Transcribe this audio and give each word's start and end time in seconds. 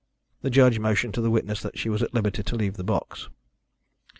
The 0.41 0.49
judge 0.49 0.79
motioned 0.79 1.13
to 1.13 1.21
the 1.21 1.29
witness 1.29 1.61
that 1.61 1.77
she 1.77 1.87
was 1.87 2.01
at 2.01 2.11
liberty 2.11 2.41
to 2.41 2.55
leave 2.55 2.73
the 2.75 2.83
box. 2.83 3.29